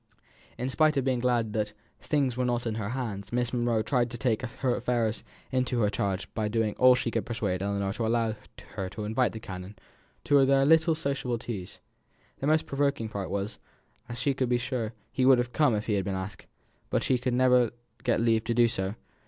In 0.57 0.67
spite 0.69 0.97
of 0.97 1.05
being 1.05 1.19
glad 1.19 1.53
that 1.53 1.73
"things 1.99 2.35
were 2.35 2.43
not 2.43 2.65
in 2.65 2.73
her 2.73 2.89
hands" 2.89 3.31
Miss 3.31 3.53
Monro 3.53 3.83
tried 3.83 4.09
to 4.09 4.17
take 4.17 4.41
affairs 4.41 5.23
into 5.51 5.79
her 5.81 5.91
charge 5.91 6.27
by 6.33 6.47
doing 6.47 6.73
all 6.79 6.95
she 6.95 7.11
could 7.11 7.23
to 7.23 7.27
persuade 7.27 7.61
Ellinor 7.61 7.93
to 7.93 8.07
allow 8.07 8.33
her 8.69 8.89
to 8.89 9.03
invite 9.03 9.31
the 9.33 9.39
canon 9.39 9.75
to 10.23 10.43
their 10.43 10.65
"little 10.65 10.95
sociable 10.95 11.37
teas." 11.37 11.77
The 12.39 12.47
most 12.47 12.65
provoking 12.65 13.09
part 13.09 13.29
was, 13.29 13.59
that 14.07 14.17
she 14.17 14.33
was 14.39 14.59
sure 14.59 14.93
he 15.11 15.23
would 15.23 15.37
have 15.37 15.53
come 15.53 15.75
if 15.75 15.85
he 15.85 15.93
had 15.93 16.05
been 16.05 16.15
asked; 16.15 16.47
but 16.89 17.03
she 17.03 17.19
could 17.19 17.35
never 17.35 17.69
get 18.03 18.19
leave 18.19 18.43
to 18.45 18.55
do 18.55 18.67
so. 18.67 18.95